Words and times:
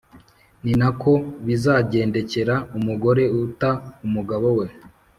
Ni 0.63 0.73
na 0.81 0.89
ko 1.01 1.11
bizagendekera 1.45 2.55
umugore 2.77 3.23
uta 3.43 3.69
umugabo 4.05 4.47
we, 4.57 4.65